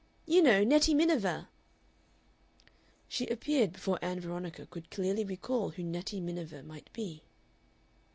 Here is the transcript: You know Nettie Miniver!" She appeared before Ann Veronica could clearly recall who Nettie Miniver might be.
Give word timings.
You 0.25 0.41
know 0.41 0.63
Nettie 0.63 0.95
Miniver!" 0.95 1.47
She 3.07 3.27
appeared 3.27 3.71
before 3.71 3.99
Ann 4.01 4.19
Veronica 4.19 4.65
could 4.65 4.89
clearly 4.89 5.23
recall 5.23 5.69
who 5.69 5.83
Nettie 5.83 6.19
Miniver 6.19 6.63
might 6.63 6.91
be. 6.91 7.21